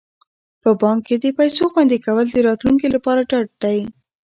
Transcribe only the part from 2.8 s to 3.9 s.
لپاره ډاډ دی.